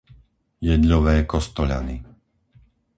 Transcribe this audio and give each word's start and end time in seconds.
Jedľové 0.69 1.15
Kostoľany 1.33 1.97